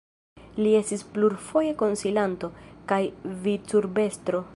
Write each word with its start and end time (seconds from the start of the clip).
Li 0.59 0.69
estis 0.77 1.03
plurfoje 1.17 1.75
konsilanto, 1.81 2.49
kaj 2.93 2.99
vicurbestro. 3.45 4.43